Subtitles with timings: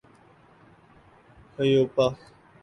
[1.57, 2.05] ہیوپا